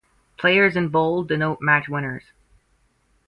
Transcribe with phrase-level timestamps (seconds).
[0.35, 2.23] Players in bold denote match winners.